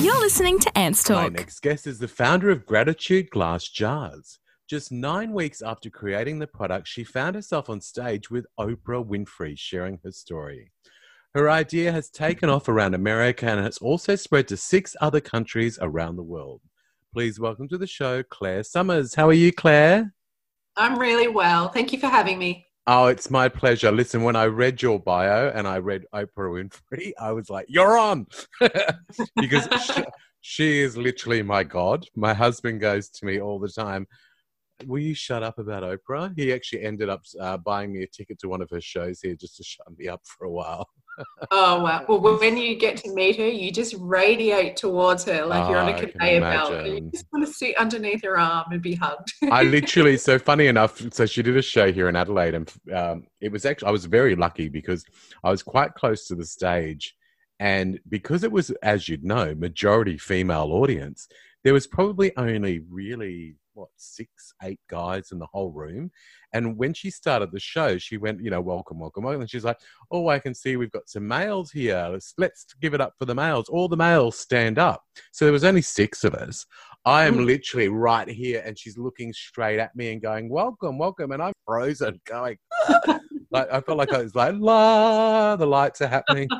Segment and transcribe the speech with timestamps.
[0.00, 4.38] You're listening to Ants My next guest is the founder of Gratitude Glass Jars.
[4.66, 9.58] Just nine weeks after creating the product, she found herself on stage with Oprah Winfrey
[9.58, 10.72] sharing her story.
[11.34, 15.78] Her idea has taken off around America and has also spread to six other countries
[15.82, 16.62] around the world.
[17.12, 19.14] Please welcome to the show, Claire Summers.
[19.14, 20.14] How are you, Claire?
[20.78, 21.68] I'm really well.
[21.68, 22.69] Thank you for having me.
[22.86, 23.92] Oh, it's my pleasure.
[23.92, 27.96] Listen, when I read your bio and I read Oprah Winfrey, I was like, you're
[27.96, 28.26] on.
[29.36, 30.04] because she,
[30.40, 32.06] she is literally my God.
[32.16, 34.06] My husband goes to me all the time,
[34.86, 36.32] Will you shut up about Oprah?
[36.36, 39.34] He actually ended up uh, buying me a ticket to one of her shows here
[39.34, 40.88] just to shut me up for a while.
[41.50, 42.06] Oh wow!
[42.08, 45.90] Well, when you get to meet her, you just radiate towards her like you're on
[45.90, 46.86] Oh, a can conveyor belt.
[46.86, 49.30] You just want to sit underneath her arm and be hugged.
[49.50, 53.26] I literally, so funny enough, so she did a show here in Adelaide, and um,
[53.42, 55.04] it was actually, I was very lucky because
[55.44, 57.14] I was quite close to the stage.
[57.58, 61.28] And because it was, as you'd know, majority female audience,
[61.62, 66.10] there was probably only really, what, six, eight guys in the whole room.
[66.52, 69.40] And when she started the show, she went, you know, welcome, welcome, welcome.
[69.42, 69.78] And she's like,
[70.10, 72.08] oh, I can see we've got some males here.
[72.12, 73.68] Let's, let's give it up for the males.
[73.68, 75.02] All the males stand up.
[75.32, 76.66] So there was only six of us.
[77.06, 77.46] I am Mm.
[77.46, 81.54] literally right here, and she's looking straight at me and going, "Welcome, welcome," and I'm
[81.64, 82.58] frozen, going
[83.50, 86.50] like I felt like I was like, "La," the lights are happening.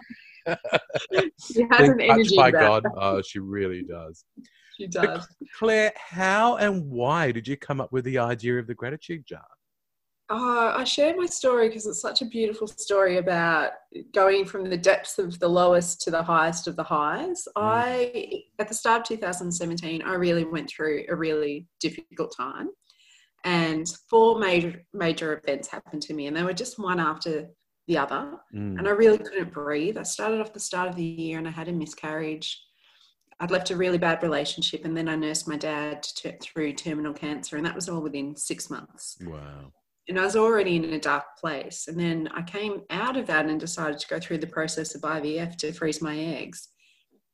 [0.47, 4.25] she has an energy by about God, oh, she really does.
[4.81, 5.28] She But does.
[5.59, 9.47] Claire, how and why did you come up with the idea of the gratitude jar?
[10.33, 13.72] Oh, I shared my story because it's such a beautiful story about
[14.14, 17.47] going from the depths of the lowest to the highest of the highs.
[17.56, 22.69] I, at the start of 2017, I really went through a really difficult time,
[23.44, 27.48] and four major major events happened to me, and they were just one after
[27.89, 28.78] the other, Mm.
[28.78, 29.98] and I really couldn't breathe.
[29.98, 32.62] I started off the start of the year, and I had a miscarriage.
[33.41, 37.15] I'd left a really bad relationship, and then I nursed my dad to, through terminal
[37.15, 39.73] cancer, and that was all within six months Wow.
[40.09, 41.89] and I was already in a dark place.
[41.89, 45.03] And then I came out of that and decided to go through the process of
[45.03, 46.69] IVF to freeze my eggs,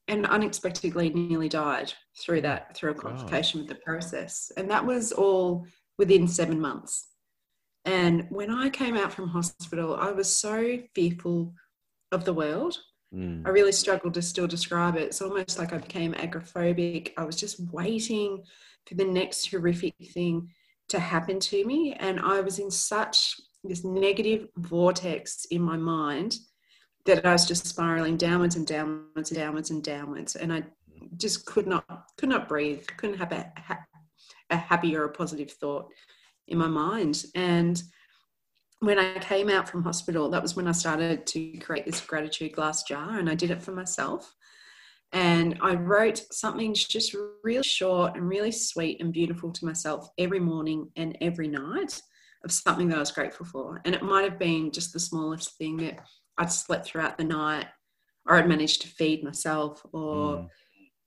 [0.08, 4.52] and unexpectedly nearly died through that through a oh, complication with the process.
[4.56, 5.66] And that was all
[5.98, 7.08] within seven months.
[7.84, 11.54] And when I came out from hospital, I was so fearful
[12.12, 12.78] of the world.
[13.16, 13.46] Mm.
[13.46, 15.02] I really struggled to still describe it.
[15.02, 17.12] It's almost like I became agoraphobic.
[17.16, 18.44] I was just waiting
[18.86, 20.50] for the next horrific thing
[20.88, 21.94] to happen to me.
[21.94, 23.34] And I was in such
[23.64, 26.36] this negative vortex in my mind
[27.06, 30.36] that I was just spiraling downwards and downwards and downwards and downwards.
[30.36, 30.64] And I
[31.16, 31.84] just could not
[32.18, 33.52] could not breathe, couldn't have a,
[34.50, 35.88] a happy or a positive thought
[36.48, 37.24] in my mind.
[37.34, 37.82] And
[38.80, 42.52] when I came out from hospital, that was when I started to create this gratitude
[42.52, 44.34] glass jar, and I did it for myself.
[45.12, 50.40] And I wrote something just really short and really sweet and beautiful to myself every
[50.40, 52.02] morning and every night
[52.44, 53.80] of something that I was grateful for.
[53.84, 56.00] And it might have been just the smallest thing that
[56.38, 57.66] I'd slept throughout the night,
[58.28, 60.50] or I'd managed to feed myself, or Mm.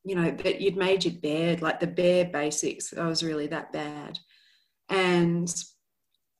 [0.05, 2.93] you know, that you'd made your bed, like the bare basics.
[2.97, 4.17] I was really that bad.
[4.87, 5.53] And,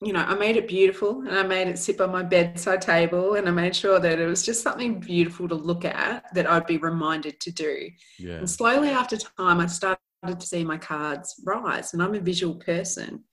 [0.02, 3.36] you know, I made it beautiful and I made it sit on my bedside table
[3.36, 6.66] and I made sure that it was just something beautiful to look at that I'd
[6.66, 7.90] be reminded to do.
[8.18, 8.36] Yeah.
[8.36, 12.56] And slowly after time, I started to see my cards rise and I'm a visual
[12.56, 13.26] person.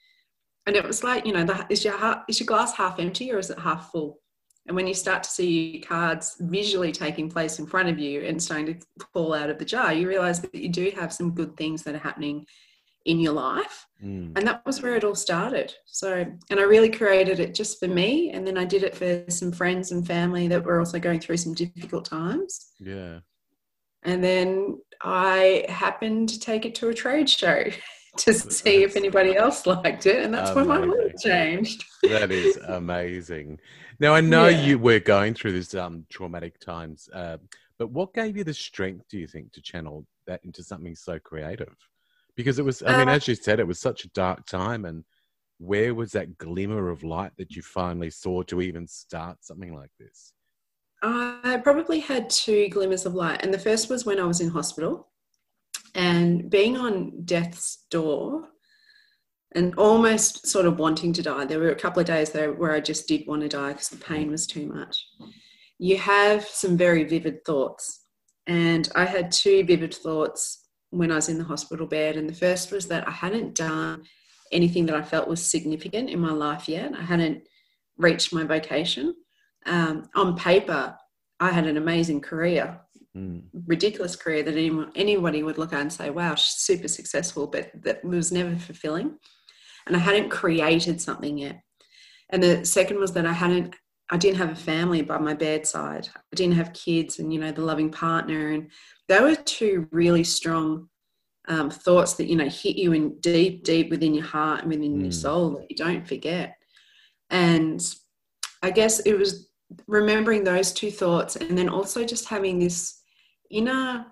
[0.66, 3.30] And it was like, you know, the, is, your heart, is your glass half empty
[3.30, 4.18] or is it half full?
[4.66, 8.42] And when you start to see cards visually taking place in front of you and
[8.42, 11.56] starting to fall out of the jar, you realize that you do have some good
[11.56, 12.44] things that are happening
[13.06, 13.86] in your life.
[14.04, 14.36] Mm.
[14.36, 15.72] And that was where it all started.
[15.86, 18.30] So, and I really created it just for me.
[18.32, 21.38] And then I did it for some friends and family that were also going through
[21.38, 22.72] some difficult times.
[22.78, 23.20] Yeah.
[24.02, 27.64] And then I happened to take it to a trade show
[28.18, 30.24] to see if anybody else liked it.
[30.24, 31.84] And that's when my world changed.
[32.02, 33.58] that is amazing.
[34.00, 34.62] Now I know Yeah.
[34.62, 37.38] you were going through this um, traumatic times, uh,
[37.78, 41.18] but what gave you the strength, do you think, to channel that into something so
[41.18, 41.74] creative?
[42.36, 44.84] Because it was, I mean, Uh, as you said, it was such a dark time,
[44.84, 45.04] and
[45.58, 49.90] where was that glimmer of light that you finally saw to even start something like
[49.98, 50.34] this?
[51.02, 53.42] I probably had two glimmers of light.
[53.42, 55.08] And the first was when I was in hospital
[55.94, 58.48] and being on death's door
[59.54, 61.44] and almost sort of wanting to die.
[61.44, 63.88] There were a couple of days there where I just did want to die because
[63.90, 65.06] the pain was too much.
[65.78, 68.04] You have some very vivid thoughts.
[68.46, 70.65] And I had two vivid thoughts
[70.96, 72.16] when I was in the hospital bed.
[72.16, 74.04] And the first was that I hadn't done
[74.52, 76.92] anything that I felt was significant in my life yet.
[76.94, 77.42] I hadn't
[77.98, 79.14] reached my vocation.
[79.66, 80.96] Um, on paper,
[81.40, 82.80] I had an amazing career.
[83.16, 83.44] Mm.
[83.66, 87.70] ridiculous career that anyone, anybody would look at and say, wow, she's super successful, but
[87.82, 89.16] that was never fulfilling.
[89.86, 91.62] And I hadn't created something yet.
[92.28, 93.74] And the second was that I hadn't,
[94.10, 96.08] I didn't have a family by my bedside.
[96.14, 98.50] I didn't have kids and, you know, the loving partner.
[98.50, 98.70] And
[99.08, 100.88] they were two really strong
[101.48, 104.98] um, thoughts that, you know, hit you in deep, deep within your heart and within
[104.98, 105.02] mm.
[105.02, 106.56] your soul that you don't forget.
[107.30, 107.82] And
[108.62, 109.50] I guess it was
[109.88, 113.00] remembering those two thoughts and then also just having this
[113.50, 114.06] inner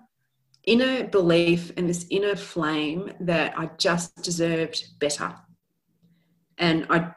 [0.65, 5.33] inner belief and this inner flame that I just deserved better.
[6.57, 7.11] And I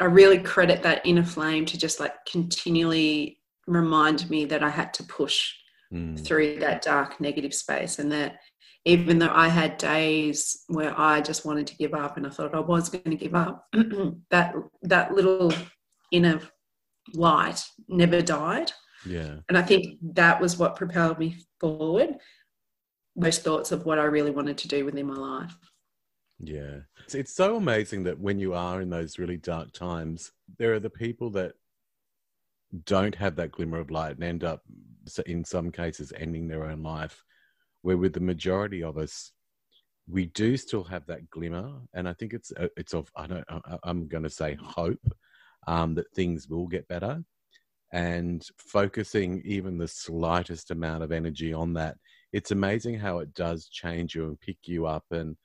[0.00, 4.92] I really credit that inner flame to just like continually remind me that I had
[4.94, 5.52] to push
[5.92, 6.22] mm.
[6.24, 8.36] through that dark negative space and that
[8.84, 12.54] even though I had days where I just wanted to give up and I thought
[12.54, 13.66] I was going to give up,
[14.30, 15.52] that that little
[16.12, 16.40] inner
[17.12, 18.70] light never died.
[19.04, 19.36] Yeah.
[19.48, 22.16] And I think that was what propelled me forward.
[23.16, 25.56] Those thoughts of what I really wanted to do within my life.
[26.38, 26.80] Yeah.
[27.12, 30.90] It's so amazing that when you are in those really dark times, there are the
[30.90, 31.52] people that
[32.84, 34.62] don't have that glimmer of light and end up,
[35.26, 37.24] in some cases, ending their own life.
[37.82, 39.32] Where with the majority of us,
[40.08, 43.44] we do still have that glimmer, and I think it's uh, it's of I don't
[43.82, 45.00] I'm going to say hope
[45.66, 47.24] um, that things will get better
[47.92, 51.96] and focusing even the slightest amount of energy on that
[52.32, 55.36] it's amazing how it does change you and pick you up and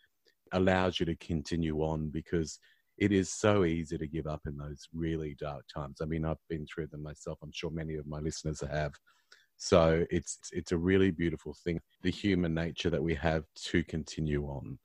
[0.54, 2.60] allows you to continue on because
[2.98, 5.98] it is so easy to give up in those really dark times.
[6.02, 7.40] I mean i've been through them myself.
[7.42, 8.94] I'm sure many of my listeners have.
[9.58, 14.46] So it's it's a really beautiful thing the human nature that we have to continue
[14.46, 14.78] on.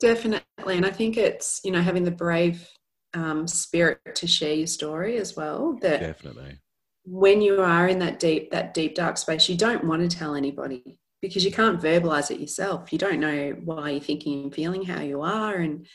[0.00, 0.76] Definitely.
[0.76, 2.68] And i think it's you know having the brave
[3.16, 5.78] um, spirit to share your story as well.
[5.80, 6.58] That definitely.
[7.04, 10.34] when you are in that deep, that deep dark space, you don't want to tell
[10.34, 12.92] anybody because you can't verbalize it yourself.
[12.92, 15.86] You don't know why you're thinking and feeling how you are, and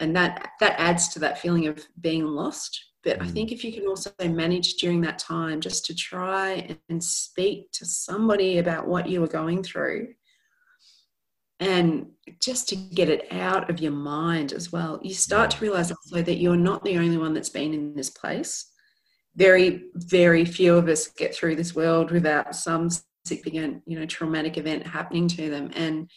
[0.00, 2.84] and that that adds to that feeling of being lost.
[3.02, 3.22] But mm.
[3.22, 7.70] I think if you can also manage during that time just to try and speak
[7.72, 10.08] to somebody about what you were going through,
[11.60, 12.06] and
[12.40, 16.22] just to get it out of your mind as well you start to realize also
[16.22, 18.72] that you're not the only one that's been in this place
[19.36, 22.88] very very few of us get through this world without some
[23.24, 26.10] significant you know traumatic event happening to them and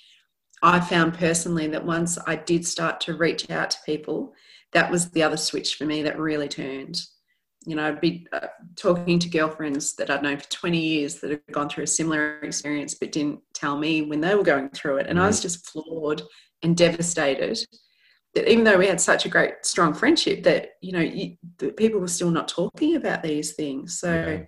[0.61, 4.33] i found personally that once i did start to reach out to people
[4.73, 6.99] that was the other switch for me that really turned
[7.67, 11.31] you know, I'd be uh, talking to girlfriends that I'd known for 20 years that
[11.31, 14.97] had gone through a similar experience but didn't tell me when they were going through
[14.97, 15.07] it.
[15.07, 15.21] And mm.
[15.21, 15.43] I was mm.
[15.43, 16.21] just floored
[16.63, 17.59] and devastated
[18.35, 21.35] that even though we had such a great, strong friendship, that, you know, you,
[21.75, 23.99] people were still not talking about these things.
[23.99, 24.45] So,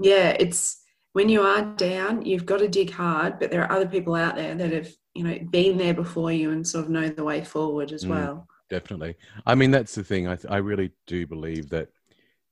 [0.00, 0.10] yeah.
[0.10, 0.82] yeah, it's
[1.18, 4.36] when you are down, you've got to dig hard, but there are other people out
[4.36, 7.42] there that have, you know, been there before you and sort of know the way
[7.42, 8.46] forward as mm, well.
[8.70, 9.16] Definitely.
[9.44, 10.28] I mean, that's the thing.
[10.28, 11.88] I, I really do believe that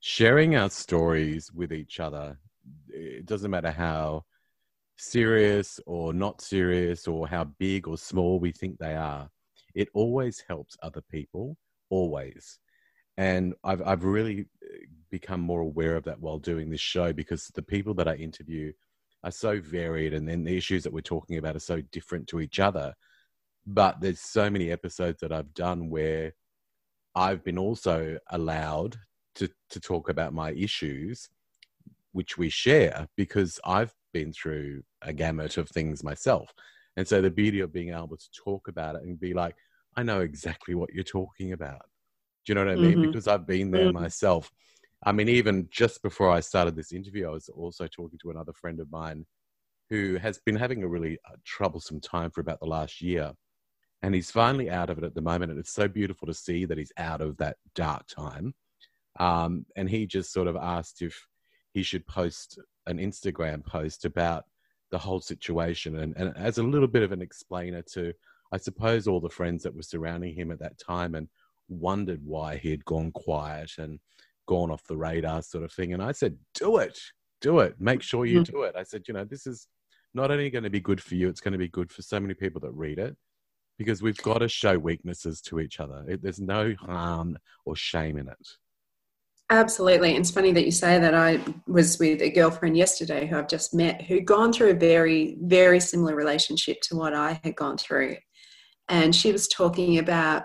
[0.00, 2.40] sharing our stories with each other
[2.88, 4.24] it doesn't matter how
[4.96, 9.30] serious or not serious or how big or small we think they are
[9.76, 11.56] it always helps other people
[11.88, 12.58] always
[13.16, 14.76] and I've, I've really uh,
[15.10, 18.72] become more aware of that while doing this show because the people that i interview
[19.24, 22.40] are so varied and then the issues that we're talking about are so different to
[22.40, 22.94] each other
[23.66, 26.32] but there's so many episodes that i've done where
[27.14, 28.96] i've been also allowed
[29.36, 31.28] to, to talk about my issues,
[32.12, 36.52] which we share because I've been through a gamut of things myself.
[36.96, 39.54] And so the beauty of being able to talk about it and be like,
[39.96, 41.82] I know exactly what you're talking about.
[42.46, 42.98] Do you know what I mean?
[42.98, 43.06] Mm-hmm.
[43.10, 44.02] Because I've been there mm-hmm.
[44.02, 44.52] myself.
[45.04, 48.52] I mean, even just before I started this interview, I was also talking to another
[48.52, 49.26] friend of mine
[49.90, 53.32] who has been having a really uh, troublesome time for about the last year.
[54.02, 55.50] And he's finally out of it at the moment.
[55.50, 58.54] And it's so beautiful to see that he's out of that dark time.
[59.18, 61.26] Um, and he just sort of asked if
[61.72, 64.44] he should post an Instagram post about
[64.90, 68.12] the whole situation and, and as a little bit of an explainer to,
[68.52, 71.28] I suppose, all the friends that were surrounding him at that time and
[71.68, 73.98] wondered why he had gone quiet and
[74.46, 75.92] gone off the radar, sort of thing.
[75.92, 76.98] And I said, do it,
[77.40, 78.56] do it, make sure you mm-hmm.
[78.56, 78.74] do it.
[78.76, 79.66] I said, you know, this is
[80.14, 82.20] not only going to be good for you, it's going to be good for so
[82.20, 83.16] many people that read it
[83.78, 86.04] because we've got to show weaknesses to each other.
[86.08, 88.48] It, there's no harm or shame in it.
[89.48, 90.10] Absolutely.
[90.10, 91.14] And it's funny that you say that.
[91.14, 95.36] I was with a girlfriend yesterday who I've just met who'd gone through a very,
[95.40, 98.16] very similar relationship to what I had gone through.
[98.88, 100.44] And she was talking about,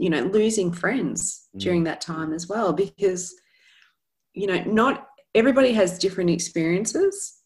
[0.00, 1.60] you know, losing friends mm.
[1.60, 3.34] during that time as well, because,
[4.32, 7.36] you know, not everybody has different experiences.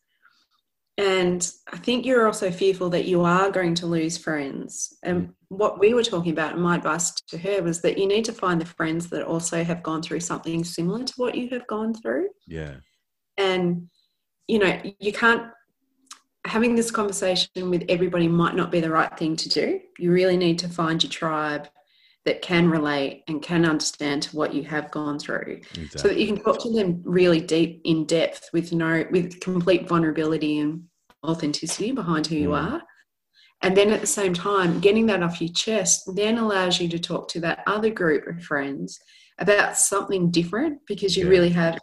[0.97, 4.97] And I think you're also fearful that you are going to lose friends.
[5.03, 5.33] And mm.
[5.49, 8.33] what we were talking about, and my advice to her was that you need to
[8.33, 11.93] find the friends that also have gone through something similar to what you have gone
[11.93, 12.29] through.
[12.47, 12.77] Yeah.
[13.37, 13.89] And,
[14.47, 15.51] you know, you can't,
[16.47, 19.81] having this conversation with everybody might not be the right thing to do.
[19.99, 21.67] You really need to find your tribe
[22.25, 25.99] that can relate and can understand to what you have gone through exactly.
[25.99, 29.89] so that you can talk to them really deep in depth with no with complete
[29.89, 30.85] vulnerability and
[31.25, 32.73] authenticity behind who you mm.
[32.73, 32.83] are
[33.63, 36.99] and then at the same time getting that off your chest then allows you to
[36.99, 38.99] talk to that other group of friends
[39.39, 41.31] about something different because you yeah.
[41.31, 41.79] really have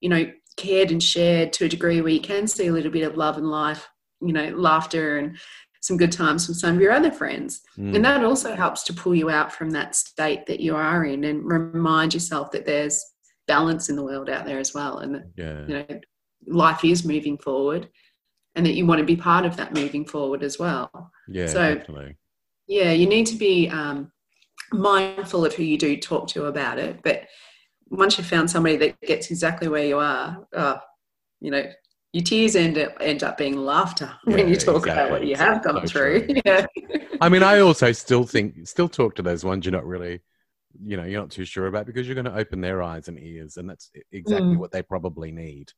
[0.00, 3.06] you know cared and shared to a degree where you can see a little bit
[3.06, 3.88] of love and life
[4.20, 5.38] you know laughter and
[5.80, 7.62] some good times from some of your other friends.
[7.78, 7.96] Mm.
[7.96, 11.24] And that also helps to pull you out from that state that you are in
[11.24, 13.04] and remind yourself that there's
[13.46, 14.98] balance in the world out there as well.
[14.98, 15.66] And that, yeah.
[15.66, 16.00] you know,
[16.46, 17.88] life is moving forward
[18.54, 21.10] and that you want to be part of that moving forward as well.
[21.28, 22.16] Yeah, so, definitely.
[22.66, 24.12] Yeah, you need to be um,
[24.72, 27.02] mindful of who you do talk to about it.
[27.02, 27.24] But
[27.88, 30.76] once you've found somebody that gets exactly where you are, uh,
[31.40, 31.64] you know,
[32.12, 34.92] your tears end up, end up being laughter yeah, when you talk exactly.
[34.92, 36.26] about what you have gone through.
[36.44, 36.66] yeah.
[37.20, 40.20] I mean, I also still think, still talk to those ones you're not really,
[40.82, 43.18] you know, you're not too sure about because you're going to open their eyes and
[43.18, 44.58] ears, and that's exactly mm.
[44.58, 45.72] what they probably need.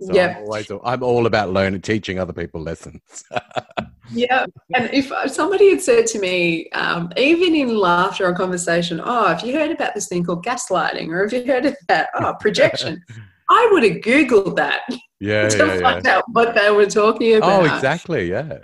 [0.00, 0.36] So yeah.
[0.38, 3.24] I'm always, I'm all about learning, teaching other people lessons.
[4.12, 4.46] yeah.
[4.74, 9.44] And if somebody had said to me, um, even in laughter or conversation, oh, have
[9.44, 11.08] you heard about this thing called gaslighting?
[11.08, 12.10] Or have you heard of that?
[12.14, 13.02] Oh, projection.
[13.50, 14.82] I would have Googled that
[15.20, 16.16] yeah, to yeah, find yeah.
[16.16, 17.62] out what they were talking oh, about.
[17.62, 18.30] Oh, exactly.
[18.30, 18.58] Yeah.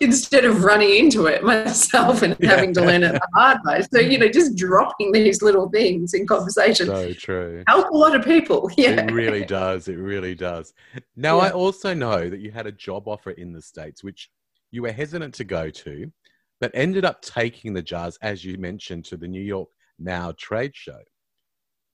[0.00, 2.50] Instead of running into it myself and yeah.
[2.50, 3.80] having to learn it the hard way.
[3.90, 6.86] So, you know, just dropping these little things in conversation.
[6.86, 7.64] So true.
[7.66, 8.70] Help a lot of people.
[8.76, 9.06] Yeah.
[9.06, 9.88] It really does.
[9.88, 10.74] It really does.
[11.16, 14.30] Now, I also know that you had a job offer in the States, which
[14.70, 16.12] you were hesitant to go to,
[16.60, 19.68] but ended up taking the jars, as you mentioned, to the New York
[19.98, 21.00] Now trade show.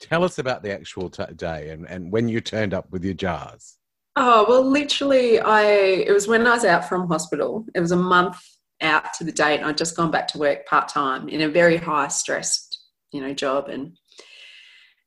[0.01, 3.15] Tell us about the actual t- day and, and when you turned up with your
[3.15, 3.79] jars.
[4.17, 7.67] Oh, well, literally, I it was when I was out from hospital.
[7.75, 8.41] It was a month
[8.81, 11.49] out to the date, and I'd just gone back to work part time in a
[11.49, 12.79] very high stressed,
[13.13, 13.69] you know, job.
[13.69, 13.97] And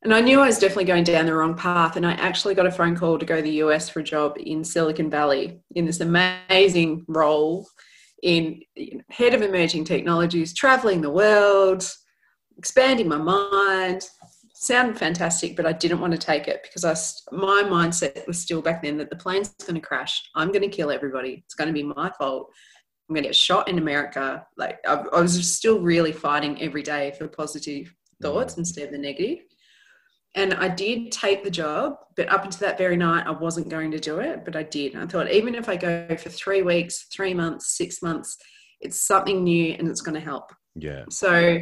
[0.02, 1.96] and I knew I was definitely going down the wrong path.
[1.96, 4.36] And I actually got a phone call to go to the US for a job
[4.38, 7.66] in Silicon Valley in this amazing role
[8.22, 8.62] in
[9.10, 11.88] head of emerging technologies, traveling the world,
[12.58, 14.08] expanding my mind,
[14.60, 16.92] sounded fantastic, but I didn't want to take it because I,
[17.34, 20.20] my mindset was still back then that the plane's going to crash.
[20.34, 21.44] I'm going to kill everybody.
[21.44, 22.50] It's going to be my fault.
[23.08, 24.44] I'm going to get shot in America.
[24.56, 28.58] Like I, I was still really fighting every day for positive thoughts mm.
[28.58, 29.38] instead of the negative.
[30.34, 33.92] And I did take the job, but up until that very night, I wasn't going
[33.92, 34.96] to do it, but I did.
[34.96, 38.36] I thought, even if I go for three weeks, three months, six months,
[38.80, 40.52] it's something new and it's going to help.
[40.74, 41.04] Yeah.
[41.10, 41.60] So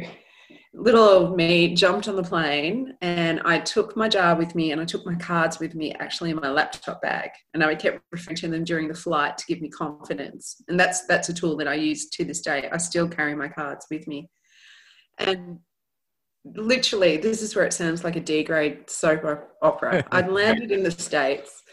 [0.73, 4.79] little old me jumped on the plane and I took my jar with me and
[4.79, 7.31] I took my cards with me actually in my laptop bag.
[7.53, 10.61] And I kept referring to them during the flight to give me confidence.
[10.67, 12.69] And that's that's a tool that I use to this day.
[12.71, 14.29] I still carry my cards with me.
[15.17, 15.59] And
[16.45, 19.23] literally, this is where it sounds like a D grade soap
[19.61, 20.05] opera.
[20.11, 21.63] I'd landed in the States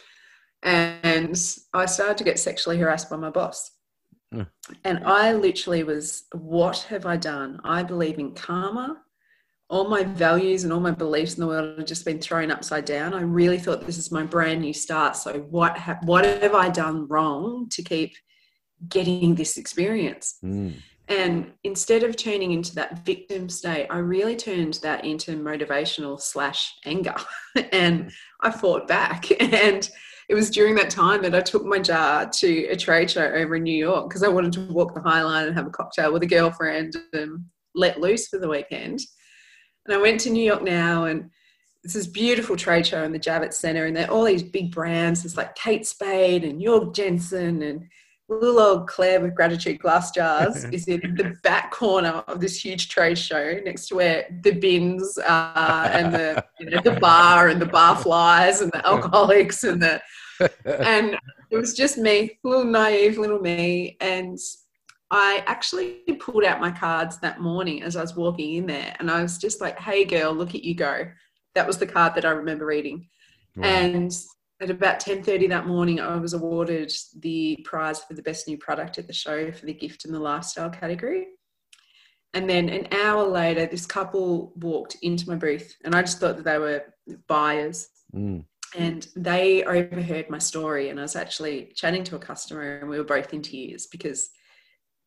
[0.62, 1.38] and
[1.75, 3.71] I started to get sexually harassed by my boss.
[4.85, 7.61] And I literally was, what have I done?
[7.64, 9.00] I believe in karma.
[9.71, 12.85] All my values and all my beliefs in the world have just been thrown upside
[12.85, 13.14] down.
[13.14, 15.17] I really thought this is my brand new start.
[15.17, 18.14] So what ha- what have I done wrong to keep
[18.88, 20.38] getting this experience?
[20.45, 20.75] Mm.
[21.09, 26.75] And instead of turning into that victim state, I really turned that into motivational slash
[26.85, 27.17] anger.
[27.73, 28.11] and
[28.43, 29.26] I fought back.
[29.41, 29.88] And
[30.28, 33.57] it was during that time that I took my jar to a trade show over
[33.57, 36.12] in New York because I wanted to walk the High Line and have a cocktail
[36.12, 39.00] with a girlfriend and let loose for the weekend.
[39.87, 41.31] And I went to New York now and
[41.85, 44.73] it's this beautiful trade show in the Javits Center, and there are all these big
[44.73, 45.23] brands.
[45.25, 47.87] It's like Kate Spade and Georg Jensen and
[48.28, 52.88] little old Claire with gratitude glass jars is in the back corner of this huge
[52.88, 57.61] trade show next to where the bins are and the you know, the bar and
[57.61, 60.00] the bar flies and the alcoholics and the
[60.64, 61.16] and
[61.50, 63.97] it was just me, little naive little me.
[64.00, 64.38] And
[65.11, 68.97] I actually pulled out my cards that morning as I was walking in there.
[68.99, 71.07] And I was just like, hey, girl, look at you go.
[71.54, 73.07] That was the card that I remember reading.
[73.57, 73.64] Wow.
[73.64, 74.12] And
[74.64, 78.99] at about 10.30 that morning, I was awarded the prize for the best new product
[78.99, 81.26] at the show for the gift and the lifestyle category.
[82.33, 86.37] And then an hour later, this couple walked into my booth, and I just thought
[86.37, 86.83] that they were
[87.28, 87.88] buyers.
[88.14, 88.44] Mm
[88.75, 92.99] and they overheard my story and i was actually chatting to a customer and we
[92.99, 94.30] were both in tears because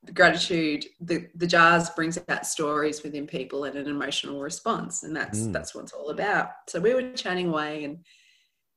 [0.04, 5.16] the gratitude the, the jars brings out stories within people and an emotional response and
[5.16, 5.54] that's mm.
[5.54, 8.00] that's what it's all about so we were chatting away and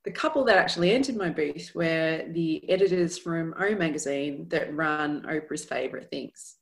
[0.03, 5.21] the couple that actually entered my booth were the editors from o magazine that run
[5.23, 6.55] oprah's favorite things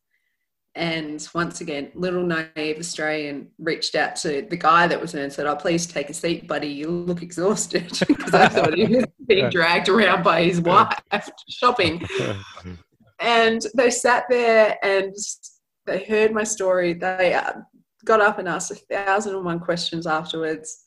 [0.76, 5.34] and once again, little naive Australian reached out to the guy that was there and
[5.34, 6.68] said, Oh, please take a seat, buddy.
[6.68, 7.92] You look exhausted.
[8.08, 10.98] because I thought he was being dragged around by his wife
[11.50, 12.08] shopping.
[13.20, 15.14] and they sat there and
[15.86, 16.94] they heard my story.
[16.94, 17.54] They uh,
[18.06, 20.86] got up and asked a thousand and one questions afterwards.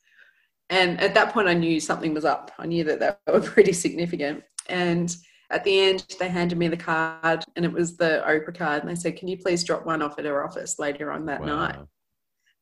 [0.73, 2.51] And at that point, I knew something was up.
[2.59, 4.43] I knew that they were pretty significant.
[4.71, 5.15] And
[5.51, 8.81] at the end, they handed me the card and it was the Oprah card.
[8.83, 11.43] And they said, Can you please drop one off at her office later on that
[11.43, 11.47] wow.
[11.47, 11.77] night?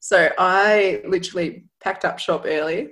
[0.00, 2.88] So I literally packed up shop early.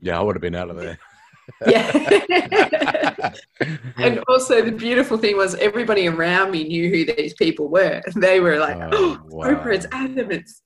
[0.00, 0.98] Yeah, I would have been out of there.
[1.66, 3.32] yeah.
[3.96, 8.02] and also, the beautiful thing was everybody around me knew who these people were.
[8.14, 9.54] They were like, Oh, oh wow.
[9.54, 10.60] Oprah's Adams.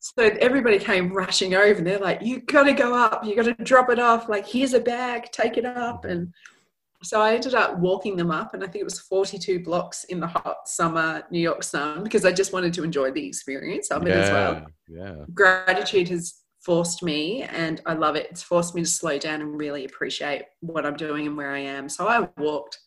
[0.00, 3.24] So everybody came rushing over and they're like, You got to go up.
[3.24, 4.28] You got to drop it off.
[4.28, 6.06] Like, here's a bag, take it up.
[6.06, 6.32] And
[7.02, 10.20] so I ended up walking them up, and I think it was 42 blocks in
[10.20, 14.06] the hot summer New York sun because I just wanted to enjoy the experience of
[14.06, 14.66] it yeah, as well.
[14.86, 15.14] Yeah.
[15.32, 18.28] Gratitude has forced me, and I love it.
[18.30, 21.60] It's forced me to slow down and really appreciate what I'm doing and where I
[21.60, 21.88] am.
[21.88, 22.78] So I walked,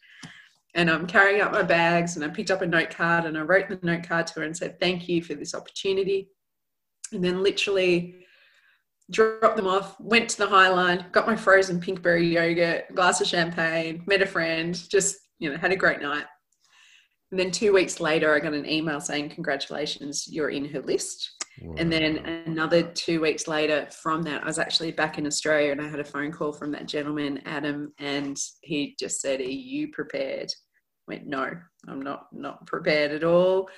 [0.76, 3.42] and I'm carrying up my bags, and I picked up a note card, and I
[3.42, 6.30] wrote the note card to her and said, "Thank you for this opportunity."
[7.14, 8.24] And then literally
[9.12, 13.28] dropped them off, went to the High Line, got my frozen pinkberry yogurt, glass of
[13.28, 16.26] champagne, met a friend, just, you know, had a great night.
[17.32, 21.32] And then two weeks later, I got an email saying, Congratulations, you're in her list.
[21.62, 21.76] Wow.
[21.78, 22.04] And then
[22.46, 26.00] another two weeks later, from that, I was actually back in Australia and I had
[26.00, 30.50] a phone call from that gentleman, Adam, and he just said, Are you prepared?
[30.50, 31.52] I went, No,
[31.88, 33.70] I'm not not prepared at all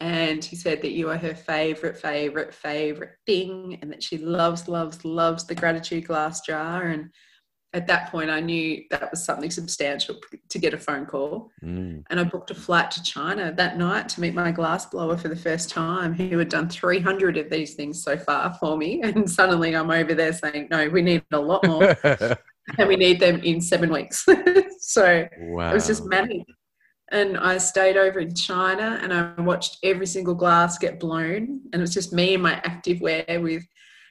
[0.00, 4.66] and he said that you are her favorite, favorite, favorite thing, and that she loves,
[4.66, 6.86] loves, loves the gratitude glass jar.
[6.86, 7.10] And
[7.74, 10.16] at that point, I knew that was something substantial
[10.48, 11.50] to get a phone call.
[11.62, 12.02] Mm.
[12.08, 15.28] And I booked a flight to China that night to meet my glass blower for
[15.28, 19.02] the first time, who had done 300 of these things so far for me.
[19.10, 21.94] And suddenly I'm over there saying, no, we need a lot more.
[22.78, 24.24] and we need them in seven weeks.
[24.78, 25.70] so wow.
[25.70, 26.46] it was just manic
[27.10, 31.60] and I stayed over in China and I watched every single glass get blown.
[31.72, 33.64] And it was just me in my active wear with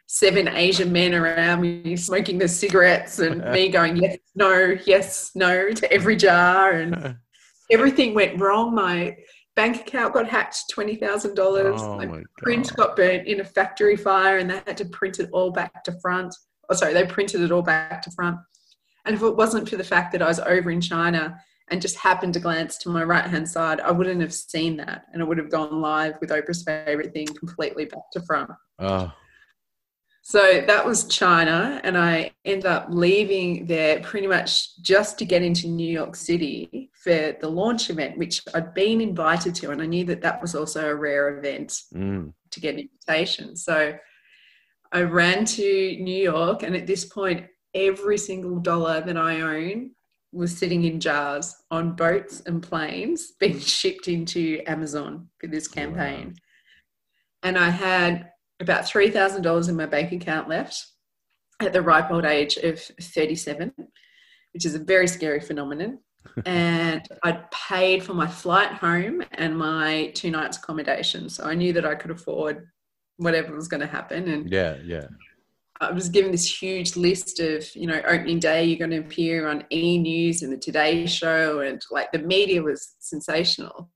[0.07, 5.71] seven Asian men around me smoking the cigarettes and me going, yes, no, yes, no
[5.71, 6.71] to every jar.
[6.71, 7.15] And
[7.71, 8.75] everything went wrong.
[8.75, 9.15] My
[9.55, 11.79] bank account got hacked $20,000.
[11.79, 15.19] Oh my, my print got burnt in a factory fire and they had to print
[15.19, 16.35] it all back to front.
[16.69, 18.37] Oh, sorry, they printed it all back to front.
[19.05, 21.39] And if it wasn't for the fact that I was over in China,
[21.71, 25.05] and just happened to glance to my right hand side, I wouldn't have seen that.
[25.13, 28.51] And it would have gone live with Oprah's favorite thing completely back to front.
[28.79, 29.11] Oh.
[30.21, 31.81] So that was China.
[31.83, 36.91] And I ended up leaving there pretty much just to get into New York City
[36.93, 39.71] for the launch event, which I'd been invited to.
[39.71, 42.31] And I knew that that was also a rare event mm.
[42.51, 43.55] to get an invitation.
[43.55, 43.95] So
[44.91, 46.63] I ran to New York.
[46.63, 49.91] And at this point, every single dollar that I own
[50.31, 55.73] was sitting in jars on boats and planes being shipped into Amazon for this oh,
[55.73, 56.27] campaign.
[56.27, 56.33] Wow.
[57.43, 60.85] And I had about $3,000 in my bank account left
[61.61, 63.73] at the ripe old age of 37,
[64.53, 65.99] which is a very scary phenomenon.
[66.45, 71.29] and I'd paid for my flight home and my two nights accommodation.
[71.29, 72.67] So I knew that I could afford
[73.17, 74.27] whatever was going to happen.
[74.27, 75.07] And yeah, yeah.
[75.81, 79.47] I was given this huge list of, you know, opening day, you're going to appear
[79.47, 83.89] on E News and the Today Show, and like the media was sensational.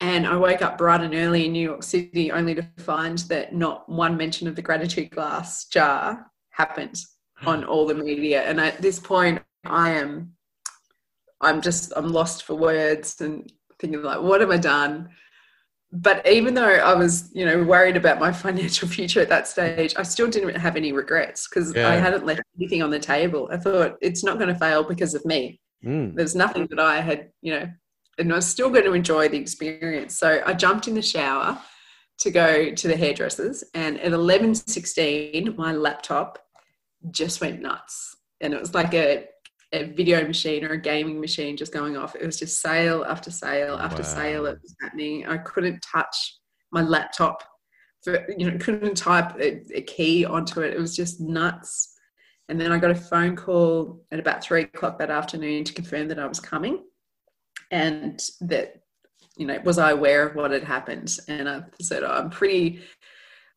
[0.00, 3.54] And I woke up bright and early in New York City only to find that
[3.54, 7.02] not one mention of the gratitude glass jar happened
[7.36, 7.48] hmm.
[7.48, 8.42] on all the media.
[8.42, 10.32] And at this point, I am,
[11.40, 15.10] I'm just, I'm lost for words and thinking like, what have I done?
[15.92, 19.94] But even though I was, you know, worried about my financial future at that stage,
[19.96, 21.88] I still didn't have any regrets because yeah.
[21.88, 23.48] I hadn't left anything on the table.
[23.52, 25.60] I thought it's not going to fail because of me.
[25.84, 26.14] Mm.
[26.14, 27.68] There's nothing that I had, you know,
[28.18, 30.18] and I was still going to enjoy the experience.
[30.18, 31.58] So I jumped in the shower
[32.18, 36.38] to go to the hairdressers, and at 11:16, my laptop
[37.10, 39.24] just went nuts, and it was like a
[39.72, 42.16] a video machine or a gaming machine just going off.
[42.16, 44.08] It was just sale after sale after wow.
[44.08, 45.26] sale that was happening.
[45.26, 46.38] I couldn't touch
[46.72, 47.44] my laptop
[48.02, 50.74] for you know couldn't type a, a, key onto it.
[50.74, 51.94] It was just nuts.
[52.48, 56.08] And then I got a phone call at about three o'clock that afternoon to confirm
[56.08, 56.82] that I was coming
[57.70, 58.82] and that,
[59.36, 61.16] you know, was I aware of what had happened?
[61.28, 62.82] And I said, oh, I'm pretty,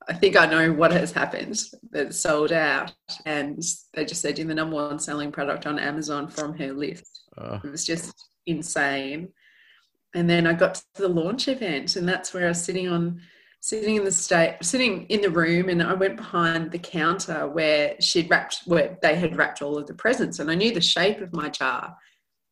[0.09, 1.59] I think I know what has happened.
[1.91, 2.93] That it's sold out.
[3.25, 3.61] And
[3.93, 7.23] they just said, you're the number one selling product on Amazon from her list.
[7.37, 8.13] Uh, It was just
[8.45, 9.29] insane.
[10.15, 13.19] And then I got to the launch event, and that's where I was sitting on,
[13.61, 17.95] sitting in the state, sitting in the room, and I went behind the counter where
[17.99, 21.19] she'd wrapped, where they had wrapped all of the presents, and I knew the shape
[21.21, 21.97] of my jar,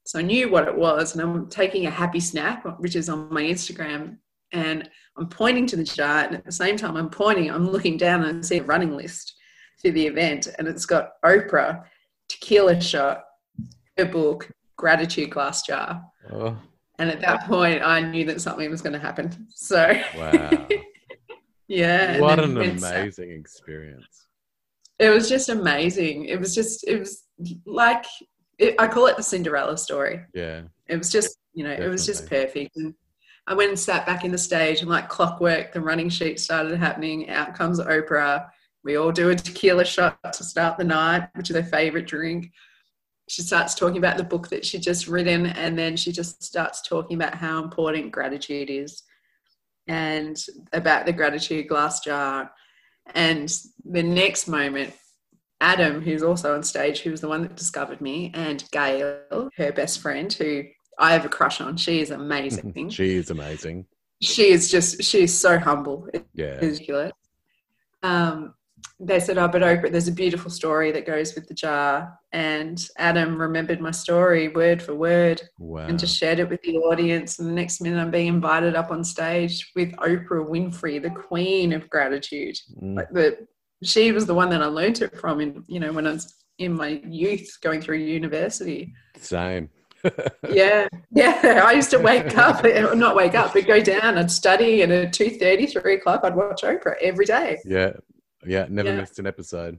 [0.08, 3.32] so I knew what it was, and I'm taking a happy snap, which is on
[3.32, 4.18] my Instagram,
[4.52, 7.98] and I'm pointing to the jar, and at the same time I'm pointing, I'm looking
[7.98, 9.36] down and I see a running list
[9.82, 11.84] for the event, and it's got Oprah,
[12.30, 13.24] tequila shot,
[13.98, 16.04] her book, gratitude glass jar.
[16.32, 16.58] oh,
[17.00, 19.48] And at that point, I knew that something was going to happen.
[19.50, 19.88] So,
[20.18, 20.68] wow.
[21.68, 22.20] yeah.
[22.20, 24.28] what an sa- uh, amazing experience.
[25.00, 26.26] It was just amazing.
[26.26, 27.24] It was just, it was
[27.66, 28.06] like,
[28.60, 30.22] it, I call it the Cinderella story.
[30.34, 30.62] Yeah.
[30.88, 32.76] It was just, you know, it was just perfect.
[32.76, 32.94] And
[33.52, 36.80] I went and sat back in the stage, and like clockwork, the running sheet started
[36.80, 37.30] happening.
[37.30, 38.48] Out comes Oprah.
[38.86, 42.50] We all do a tequila shot to start the night, which is their favorite drink.
[43.28, 46.82] She starts talking about the book that she just written, and then she just starts
[46.82, 49.04] talking about how important gratitude is
[49.86, 52.50] and about the gratitude glass jar.
[53.16, 54.94] And the next moment,
[55.60, 59.74] Adam, who's also on stage, who was the one that discovered me, and Gayle, her
[59.74, 60.64] best friend, who
[61.00, 61.78] I have a crush on.
[61.78, 62.90] She is amazing.
[62.90, 63.86] she is amazing.
[64.22, 66.08] she is just, she's so humble.
[66.14, 66.56] It's Yeah.
[66.60, 67.12] ridiculous.
[68.04, 68.54] Um,
[69.00, 72.20] they said, Oh, but Oprah, there's a beautiful story that goes with the jar.
[72.32, 75.88] And Adam remembered my story word for word Wow.
[75.88, 77.40] and just shared it with the audience.
[77.40, 81.74] And the next minute, I'm being invited up on stage with Oprah Winfrey, the queen
[81.74, 82.58] of gratitude.
[82.82, 83.48] Mm, Like the,
[83.84, 85.42] she was the one that I learned it from.
[85.42, 88.94] In you know, when I was in my youth, going through university.
[89.18, 89.70] Same.
[90.50, 91.64] Yeah, yeah.
[91.66, 92.64] I used to wake up,
[92.96, 94.18] not wake up, but go down.
[94.18, 97.60] I'd study, and at 2.30, 3 o'clock, I'd watch Oprah every day.
[97.66, 97.94] Yeah.
[98.46, 98.66] Yeah.
[98.70, 99.02] Never Yeah.
[99.02, 99.78] missed an episode.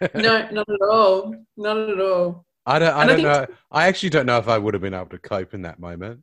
[0.14, 1.34] No, not at all.
[1.56, 2.46] Not at all.
[2.64, 2.94] I don't.
[2.94, 3.56] I And don't think- know.
[3.72, 6.20] I actually don't know if I would have been able to cope in that moment.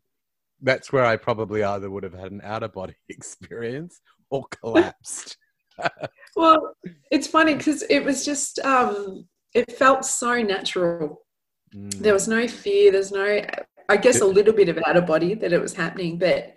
[0.62, 5.36] That's where I probably either would have had an out of body experience or collapsed.
[6.38, 6.76] Well,
[7.12, 11.25] it's funny because it was just, um, it felt so natural.
[11.76, 12.00] Mm.
[12.00, 12.92] There was no fear.
[12.92, 13.42] There's no,
[13.90, 16.56] I guess, a little bit of out of body that it was happening, but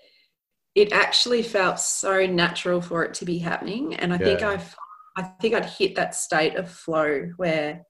[0.74, 3.94] it actually felt so natural for it to be happening.
[3.96, 4.50] And I think Yeah.
[5.16, 7.83] I, I think I'd hit that state of flow where,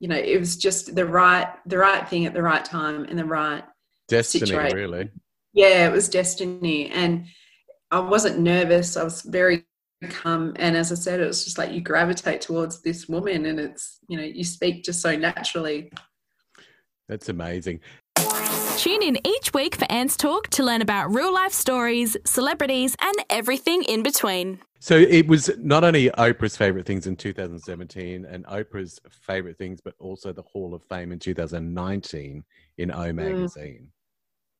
[0.00, 3.18] you know, it was just the right, the right thing at the right time and
[3.18, 3.62] the right
[4.08, 4.76] Destiny, situation.
[4.76, 5.10] really.
[5.52, 6.88] yeah, it was destiny.
[6.90, 7.26] And
[7.90, 8.96] I wasn't nervous.
[8.96, 9.66] I was very
[10.08, 10.54] calm.
[10.56, 13.98] And as I said, it was just like you gravitate towards this woman and it's,
[14.08, 15.92] you know, you speak just so naturally.
[17.08, 17.80] That's amazing.
[18.76, 23.14] Tune in each week for Ants Talk to learn about real life stories, celebrities, and
[23.28, 24.60] everything in between.
[24.78, 29.94] So it was not only Oprah's favorite things in 2017 and Oprah's favorite things, but
[29.98, 32.44] also the Hall of Fame in 2019
[32.76, 33.14] in O mm.
[33.14, 33.88] magazine.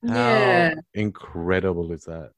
[0.06, 0.74] How Yeah.
[0.94, 2.32] incredible is that?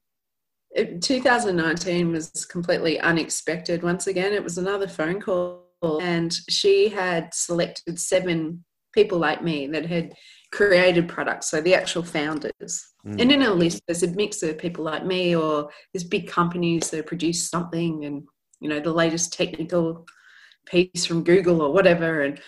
[0.75, 3.81] It- 2019 was completely unexpected.
[3.81, 5.65] Once again, it was another phone call,
[5.99, 10.13] and she had selected seven people like me that had
[10.51, 11.49] created products.
[11.49, 12.53] So the actual founders.
[13.05, 13.21] Mm.
[13.21, 16.89] And in a list, there's a mix of people like me, or there's big companies
[16.91, 18.23] that produce something, and
[18.59, 20.05] you know the latest technical
[20.65, 22.21] piece from Google or whatever.
[22.21, 22.39] And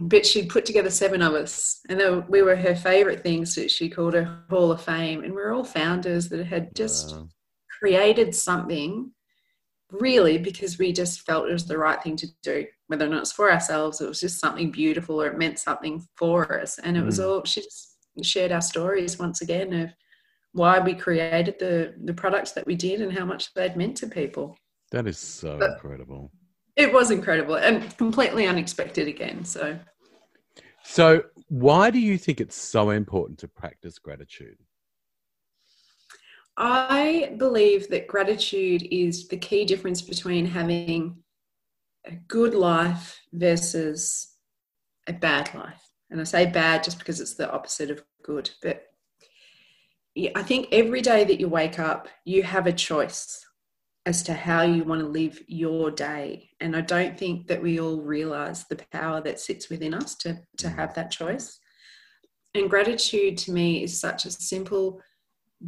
[0.00, 3.70] but she'd put together seven of us, and were, we were her favorite things that
[3.70, 7.28] she called her Hall of Fame, and we we're all founders that had just Wow.
[7.80, 9.12] created something
[9.92, 13.20] really because we just felt it was the right thing to do whether or not
[13.22, 16.96] it's for ourselves it was just something beautiful or it meant something for us and
[16.96, 17.26] it was Mm.
[17.26, 19.90] all she just shared our stories once again of
[20.52, 24.06] why we created the the products that we did and how much they'd meant to
[24.06, 24.56] people
[24.90, 26.32] That is so But- incredible.
[26.76, 29.78] it was incredible and completely unexpected again so
[30.84, 34.58] So, why do you think it's so important to practice gratitude?
[36.60, 41.22] I believe that gratitude is the key difference between having
[42.04, 44.34] a good life versus
[45.06, 45.80] a bad life.
[46.10, 48.50] And I say bad just because it's the opposite of good.
[48.60, 48.82] But
[50.34, 53.44] I think every day that you wake up, you have a choice
[54.04, 56.50] as to how you want to live your day.
[56.58, 60.40] And I don't think that we all realize the power that sits within us to,
[60.56, 61.60] to have that choice.
[62.54, 65.00] And gratitude to me is such a simple,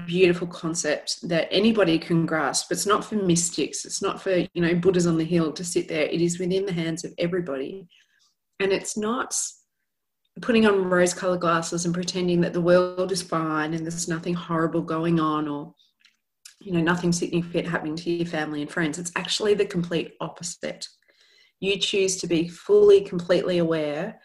[0.07, 2.71] beautiful concept that anybody can grasp.
[2.71, 3.85] It's not for mystics.
[3.85, 6.05] It's not for, you know, Buddhas on the hill to sit there.
[6.05, 7.89] It is within the hands of everybody.
[8.61, 9.35] And it's not
[10.41, 14.35] putting on rose colored glasses and pretending that the world is fine and there's nothing
[14.35, 15.75] horrible going on or
[16.61, 20.87] you know nothing significant happening to your family and friends it's actually the complete opposite
[21.59, 24.21] you choose to be fully completely aware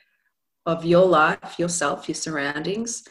[0.65, 3.03] of your life yourself your surroundings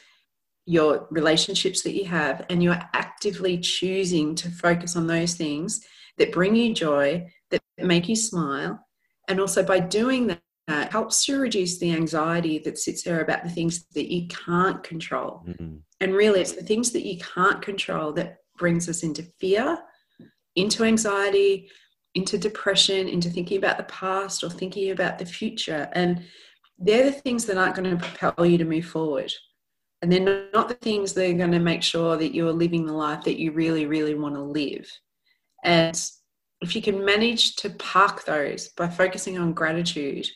[0.66, 5.81] your relationships that you have and you're actively choosing to focus on those things
[6.18, 8.81] that bring you joy that make you smile
[9.29, 13.42] and also by doing that uh, helps to reduce the anxiety that sits there about
[13.42, 15.42] the things that you can't control.
[15.46, 15.77] Mm-hmm.
[16.00, 19.79] And really, it's the things that you can't control that brings us into fear,
[20.57, 21.68] into anxiety,
[22.14, 25.88] into depression, into thinking about the past or thinking about the future.
[25.92, 26.24] And
[26.79, 29.33] they're the things that aren't going to propel you to move forward.
[30.05, 32.93] And they're not the things that are going to make sure that you're living the
[32.93, 34.87] life that you really, really want to live.
[35.64, 35.99] And
[36.61, 40.29] if you can manage to park those by focusing on gratitude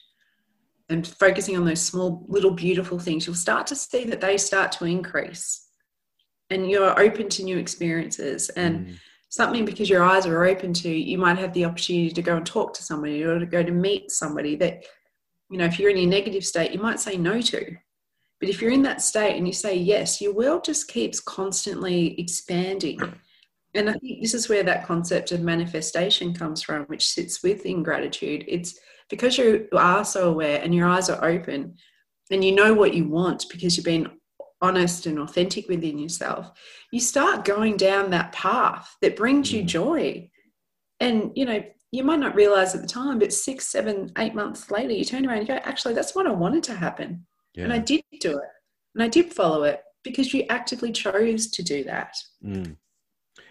[0.89, 4.73] and focusing on those small, little, beautiful things, you'll start to see that they start
[4.73, 5.67] to increase
[6.49, 8.49] and you're open to new experiences.
[8.49, 8.95] And mm.
[9.29, 12.47] something because your eyes are open to, you might have the opportunity to go and
[12.47, 14.87] talk to somebody or to go to meet somebody that,
[15.51, 17.77] you know, if you're in a negative state, you might say no to.
[18.41, 22.19] But if you're in that state and you say yes, your world just keeps constantly
[22.21, 23.01] expanding.
[23.75, 27.83] And I think this is where that concept of manifestation comes from, which sits within
[27.83, 28.45] gratitude.
[28.47, 28.79] It's
[29.11, 31.77] because you are so aware and your eyes are open
[32.31, 34.11] and you know what you want because you've been
[34.61, 36.51] honest and authentic within yourself,
[36.91, 39.67] you start going down that path that brings you mm.
[39.67, 40.31] joy.
[41.01, 44.71] And, you know, you might not realize at the time, but six, seven, eight months
[44.71, 47.27] later, you turn around and go, actually, that's what I wanted to happen.
[47.55, 47.65] Yeah.
[47.65, 48.51] And I did do it.
[48.95, 52.15] And I did follow it because you actively chose to do that.
[52.45, 52.77] Mm.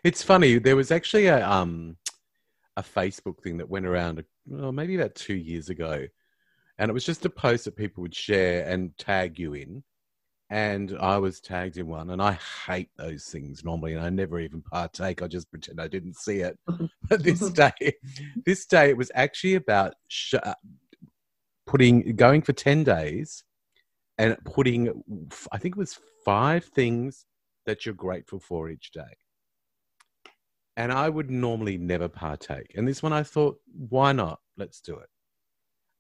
[0.04, 0.60] It's funny.
[0.60, 1.98] There was actually a, um,
[2.76, 6.06] a Facebook thing that went around well, maybe about two years ago.
[6.78, 9.84] And it was just a post that people would share and tag you in.
[10.50, 14.40] And I was tagged in one, and I hate those things normally, and I never
[14.40, 15.22] even partake.
[15.22, 16.58] I just pretend I didn't see it.
[17.10, 17.96] but this day,
[18.46, 20.54] this day, it was actually about sh- uh,
[21.66, 23.44] putting going for ten days
[24.18, 25.04] and putting,
[25.52, 27.26] I think it was five things
[27.66, 29.18] that you're grateful for each day
[30.78, 32.72] and I would normally never partake.
[32.76, 34.40] And this one I thought, why not?
[34.58, 35.10] Let's do it.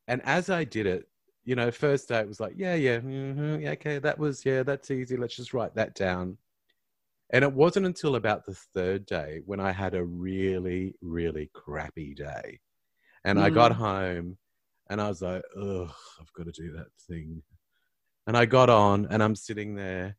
[0.07, 1.07] And as I did it,
[1.43, 4.61] you know, first day it was like, yeah, yeah, mm-hmm, yeah, okay, that was, yeah,
[4.61, 5.17] that's easy.
[5.17, 6.37] Let's just write that down.
[7.31, 12.13] And it wasn't until about the third day when I had a really, really crappy
[12.13, 12.59] day.
[13.25, 13.43] And mm.
[13.43, 13.75] I got mm.
[13.75, 14.37] home
[14.89, 17.41] and I was like, ugh, I've got to do that thing.
[18.27, 20.17] And I got on and I'm sitting there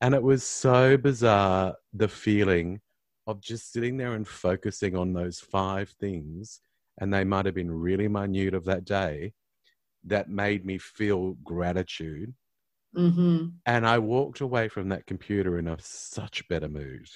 [0.00, 2.80] and it was so bizarre the feeling
[3.26, 6.60] of just sitting there and focusing on those five things,
[6.98, 9.34] and they might have been really minute of that day,
[10.04, 12.32] that made me feel gratitude.
[12.96, 13.48] Mm-hmm.
[13.66, 17.06] And I walked away from that computer in a such better mood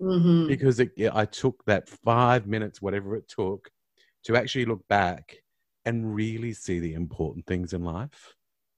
[0.00, 0.48] mm-hmm.
[0.48, 3.70] because it, I took that five minutes, whatever it took,
[4.24, 5.36] to actually look back
[5.84, 8.34] and really see the important things in life.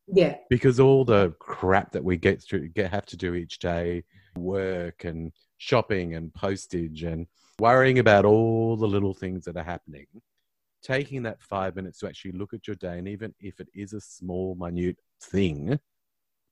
[0.07, 0.37] Yeah.
[0.51, 4.05] Because all the crap that we get through, get, have to do each day,
[4.37, 7.27] work and shopping and postage and
[7.59, 10.07] worrying about all the little things that are happening,
[10.83, 13.93] taking that five minutes to actually look at your day, and even if it is
[13.93, 15.79] a small, minute thing,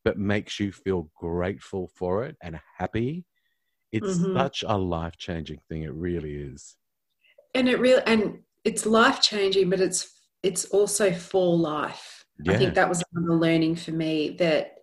[0.05, 3.25] but makes you feel grateful for it and happy,
[3.93, 4.37] it's mm-hmm.
[4.37, 5.83] such a life changing thing.
[5.83, 6.77] It really is.
[7.55, 10.11] And it really, and it's life changing, but it's
[10.43, 12.22] it's also for life.
[12.45, 12.53] Yeah.
[12.53, 14.75] I think that was another learning for me that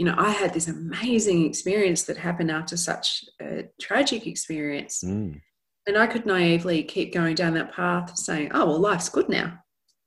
[0.00, 5.04] you know, I had this amazing experience that happened after such a tragic experience.
[5.04, 5.42] Mm.
[5.86, 9.28] And I could naively keep going down that path of saying, oh, well, life's good
[9.28, 9.58] now.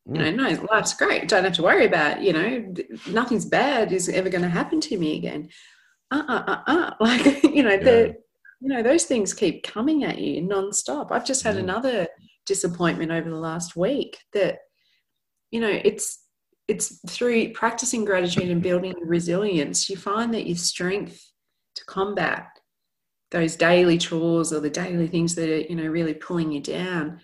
[0.09, 0.15] Mm.
[0.15, 1.27] You know, no, life's great.
[1.27, 2.73] Don't have to worry about, you know,
[3.07, 5.49] nothing's bad is ever going to happen to me again.
[6.09, 6.91] Uh uh uh uh.
[6.99, 7.83] Like, you know, yeah.
[7.83, 8.15] the,
[8.61, 11.11] you know, those things keep coming at you nonstop.
[11.11, 11.59] I've just had mm.
[11.59, 12.07] another
[12.47, 14.57] disappointment over the last week that,
[15.51, 16.22] you know, it's
[16.73, 21.31] it's through practicing gratitude and building resilience, you find that your strength
[21.75, 22.47] to combat
[23.31, 27.19] those daily chores or the daily things that are, you know, really pulling you down,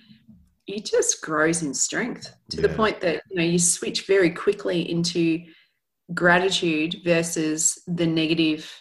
[0.67, 2.67] it just grows in strength to yeah.
[2.67, 5.43] the point that, you know, you switch very quickly into
[6.13, 8.71] gratitude versus the negative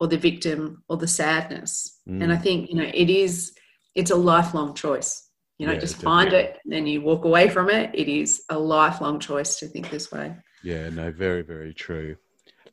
[0.00, 2.00] or the victim or the sadness.
[2.08, 2.22] Mm.
[2.24, 3.52] And I think, you know, it is,
[3.94, 5.27] it's a lifelong choice.
[5.58, 7.90] You know, yeah, just find it and then you walk away from it.
[7.92, 10.36] It is a lifelong choice to think this way.
[10.62, 12.16] Yeah, no, very, very true.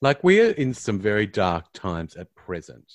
[0.01, 2.91] Like we are in some very dark times at present.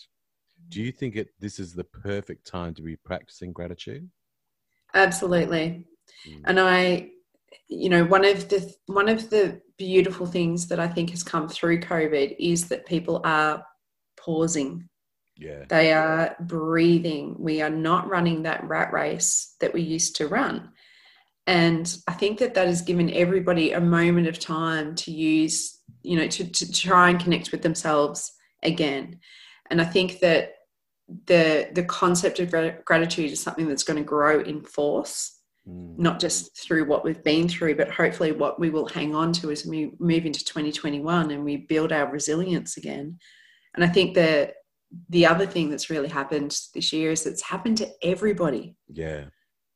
[0.68, 4.08] Do you think it this is the perfect time to be practicing gratitude?
[4.94, 5.86] Absolutely.
[6.28, 6.42] Mm.
[6.44, 7.10] And I
[7.68, 11.48] you know one of the one of the beautiful things that i think has come
[11.48, 13.64] through covid is that people are
[14.18, 14.88] pausing
[15.40, 15.64] Yeah.
[15.68, 20.70] they are breathing we are not running that rat race that we used to run
[21.46, 26.16] and i think that that has given everybody a moment of time to use you
[26.16, 29.18] know to, to try and connect with themselves again
[29.70, 30.52] and i think that
[31.26, 35.98] the the concept of gratitude is something that's going to grow in force Mm.
[35.98, 39.50] not just through what we've been through, but hopefully what we will hang on to
[39.50, 43.18] as we move into 2021 and we build our resilience again.
[43.74, 44.54] And I think that
[45.08, 48.76] the other thing that's really happened this year is it's happened to everybody.
[48.88, 49.26] Yeah.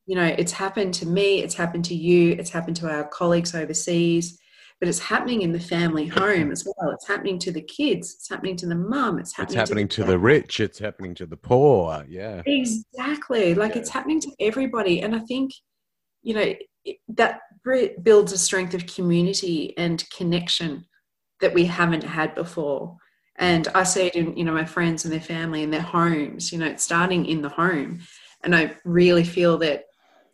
[0.07, 3.55] You know, it's happened to me, it's happened to you, it's happened to our colleagues
[3.55, 4.38] overseas,
[4.81, 6.90] but it's happening in the family home as well.
[6.90, 9.96] It's happening to the kids, it's happening to the mum, it's happening, It's happening to
[9.96, 10.61] to the, the rich.
[10.61, 12.05] It's happening to the poor.
[12.09, 12.42] Yeah.
[12.44, 13.55] Exactly.
[13.55, 13.81] Like Yeah.
[13.81, 15.00] it's happening to everybody.
[15.00, 15.53] And I think,
[16.22, 16.55] you know,
[17.09, 17.40] that
[18.03, 20.85] builds a strength of community and connection
[21.40, 22.96] that we haven't had before.
[23.37, 26.53] And I see it in, you know, my friends and their family and their homes,
[26.53, 28.01] you know, it's starting in the home.
[28.42, 29.85] And I really feel that,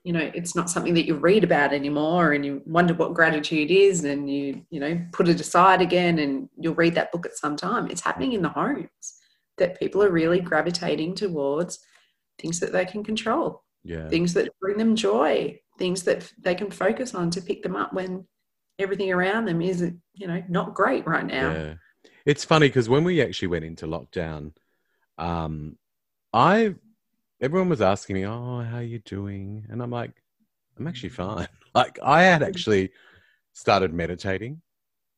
[0.04, 3.70] you know, it's not something that you read about anymore and you wonder what gratitude
[3.70, 7.36] is and you, you know, put it aside again and you'll read that book at
[7.36, 7.90] some time.
[7.90, 8.88] It's happening in the homes
[9.56, 11.78] that people are really gravitating towards
[12.38, 14.08] things that they can control, Yeah.
[14.08, 17.92] things that bring them joy, things that they can focus on to pick them up
[17.92, 18.26] when
[18.78, 19.82] everything around them is,
[20.14, 21.52] you know, not great right now.
[21.52, 21.74] Yeah.
[22.26, 24.52] It's funny because when we actually went into lockdown,
[25.18, 25.78] um,
[26.32, 26.74] I
[27.40, 30.22] everyone was asking me, "Oh, how are you doing?" And I'm like,
[30.78, 32.90] "I'm actually fine." Like I had actually
[33.54, 34.62] started meditating.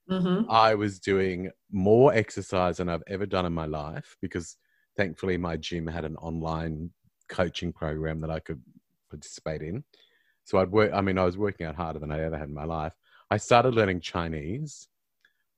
[0.08, 4.56] hmm I was doing more exercise than I've ever done in my life because
[4.96, 6.90] thankfully my gym had an online
[7.28, 8.60] coaching program that I could
[9.10, 9.84] participate in.
[10.44, 12.54] So I'd work, I mean, I was working out harder than I ever had in
[12.54, 12.94] my life.
[13.30, 14.88] I started learning Chinese.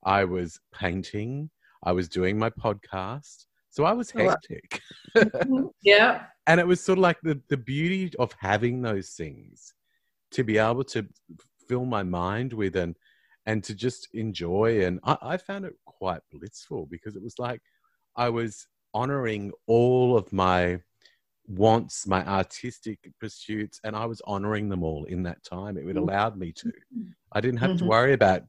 [0.05, 1.49] I was painting.
[1.83, 3.45] I was doing my podcast.
[3.69, 4.81] So I was hectic.
[5.81, 6.23] Yeah.
[6.47, 9.73] and it was sort of like the, the beauty of having those things
[10.31, 11.07] to be able to
[11.67, 12.95] fill my mind with and
[13.47, 17.61] and to just enjoy and I, I found it quite blissful because it was like
[18.15, 20.79] i was honoring all of my
[21.47, 25.97] wants my artistic pursuits and i was honoring them all in that time it would
[25.97, 26.71] allowed me to
[27.33, 27.87] i didn't have to Mhm.
[27.87, 28.43] worry about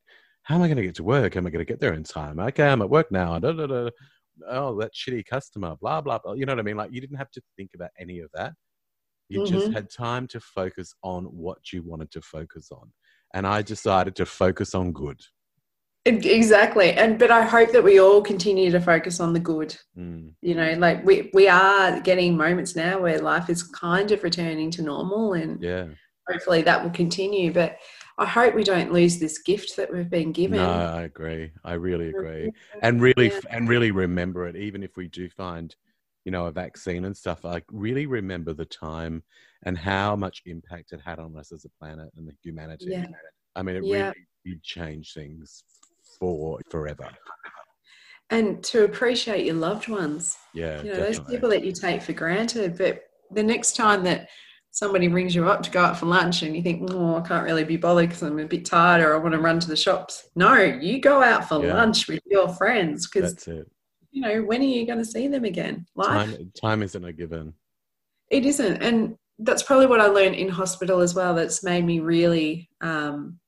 [0.47, 2.03] how am i going to get to work am i going to get there in
[2.05, 3.89] time okay i'm at work now da, da, da.
[4.49, 7.17] oh that shitty customer blah blah blah you know what i mean like you didn't
[7.17, 8.53] have to think about any of that
[9.29, 9.75] you just Mhm.
[9.75, 12.93] had time to focus on what you wanted to focus on
[13.35, 15.21] and i decided to focus on good
[16.07, 16.93] Exactly.
[16.93, 19.77] And but I hope that we all continue to focus on the good.
[19.99, 24.23] Mm, You know, like we we are getting moments now where life is kind of
[24.23, 25.87] returning to normal and yeah
[26.31, 27.53] hopefully that will continue.
[27.53, 27.79] But
[28.19, 30.57] I hope we don't lose this gift that we've been given.
[30.59, 32.79] no i agree i really agree mm-hmm.
[32.83, 33.41] and really Yeah.
[33.51, 35.75] and really remember it even if we do find
[36.25, 39.23] you know a vaccine and stuff like really remember the time
[39.65, 43.07] and how much impact it had on us as a planet and the humanity Yeah.
[43.55, 44.07] i mean it Yeah.
[44.09, 45.65] really did change things
[46.19, 47.11] for forever
[48.31, 50.37] And to appreciate your loved ones.
[50.53, 52.77] yeah you know, those people that you take for granted.
[52.77, 54.29] But the next time that
[54.77, 57.47] somebody rings you up to go out for lunch and you think, oh, I can't
[57.47, 59.75] really be bothered because I'm a bit tired or I want to run to the
[59.75, 60.29] shops.
[60.37, 61.73] No, you go out for Yeah.
[61.73, 63.73] lunch with your friends because, that's it
[64.11, 65.87] you know, when are you going to see them again?
[65.95, 67.55] Life, time time isn't a given
[68.31, 68.83] it isn't.
[68.83, 71.35] And that's probably what I learned in hospital as well.
[71.35, 73.39] That's made me really, um,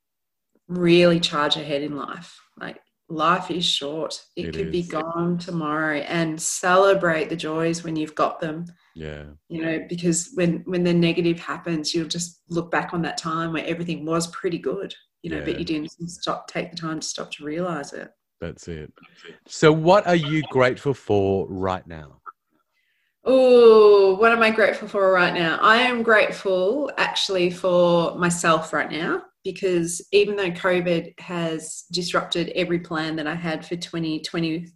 [0.67, 2.39] really charge ahead in life.
[2.59, 4.23] Like, life is short.
[4.37, 9.25] It, It could be gone tomorrow and celebrate the joys when you've got them yeah
[9.49, 13.53] you know because when when the negative happens you'll just look back on that time
[13.53, 15.45] where everything was pretty good you know Yeah.
[15.45, 18.93] but you didn't stop take the time to stop to realize it That's it.
[19.47, 22.21] So, what are you grateful for right now?
[23.25, 28.91] oh what am i grateful for right now i am grateful actually for myself right
[28.91, 34.67] now because even though covid has disrupted every plan that i had for 2020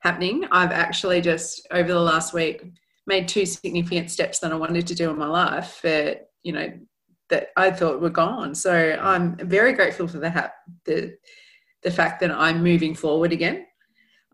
[0.00, 2.62] happening i've actually just over the last week
[3.06, 6.72] made two significant steps that i wanted to do in my life that you know
[7.28, 10.52] that i thought were gone so i'm very grateful for the ha-
[10.84, 11.14] the
[11.82, 13.66] the fact that i'm moving forward again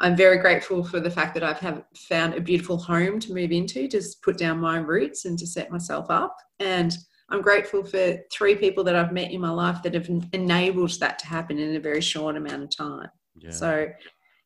[0.03, 3.53] I'm very grateful for the fact that I've have found a beautiful home to move
[3.53, 6.37] into, to put down my roots and to set myself up.
[6.59, 6.93] And
[7.33, 11.19] I'm grateful for three people that I've met in my life that have enabled that
[11.21, 13.09] to happen in a very short amount of time.
[13.39, 13.89] Yeah, So,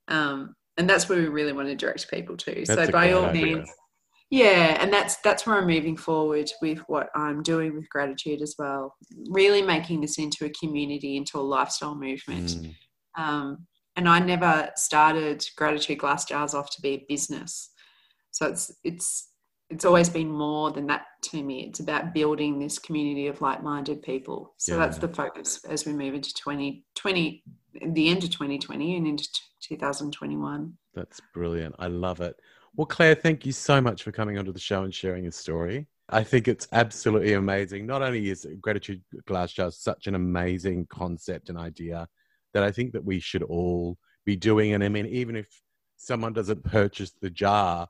[0.09, 2.63] um, and that's where we really want to direct people to.
[2.65, 3.45] That's so by all idea.
[3.45, 3.69] means,
[4.29, 8.55] yeah, and that's that's where I'm moving forward with what I'm doing with gratitude as
[8.59, 8.95] well.
[9.29, 12.49] Really making this into a community, into a lifestyle movement.
[12.49, 12.75] Mm.
[13.17, 17.71] Um, and I never started gratitude glass jars off to be a business.
[18.31, 19.29] So it's it's
[19.69, 21.65] it's always been more than that to me.
[21.65, 24.53] It's about building this community of like-minded people.
[24.57, 24.79] So yeah.
[24.79, 27.43] that's the focus as we move into 2020,
[27.85, 29.27] the end of 2020 and into
[29.61, 30.73] 2021.
[30.93, 31.75] That's brilliant.
[31.79, 32.39] I love it.
[32.75, 35.87] Well, Claire, thank you so much for coming onto the show and sharing your story.
[36.09, 37.85] I think it's absolutely amazing.
[37.85, 42.07] Not only is gratitude glass jars such an amazing concept and idea
[42.53, 44.73] that I think that we should all be doing.
[44.73, 45.47] And I mean, even if
[45.97, 47.87] someone doesn't purchase the jar,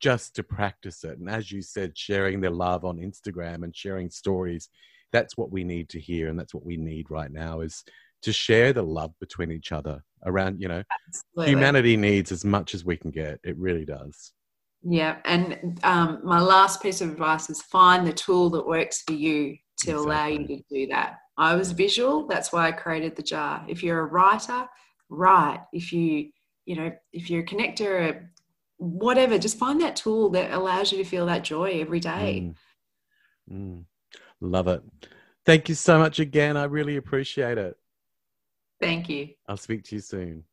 [0.00, 1.18] just to practice it.
[1.18, 4.68] And as you said, sharing their love on Instagram and sharing stories,
[5.12, 6.28] that's what we need to hear.
[6.28, 7.84] And that's what we need right now is
[8.22, 11.52] to share the love between each other around, you know, Absolutely.
[11.52, 13.38] humanity needs as much as we can get.
[13.44, 14.32] It really does.
[14.82, 15.16] Yeah.
[15.24, 19.56] And um, my last piece of advice is find the tool that works for you
[19.80, 19.92] to exactly.
[19.92, 21.18] allow you to do that.
[21.36, 22.26] I was visual.
[22.26, 23.64] That's why I created the jar.
[23.68, 24.66] If you're a writer,
[25.08, 25.60] write.
[25.72, 26.30] If you,
[26.66, 28.26] you know, if you're a connector,
[28.78, 32.52] whatever, just find that tool that allows you to feel that joy every day.
[33.50, 33.52] Mm.
[33.52, 33.84] Mm.
[34.40, 34.82] Love it.
[35.44, 36.56] Thank you so much again.
[36.56, 37.76] I really appreciate it.
[38.80, 39.30] Thank you.
[39.48, 40.44] I'll speak to you soon.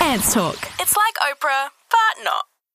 [0.00, 0.56] Ants Talk.
[0.80, 2.44] It's like Oprah, but not.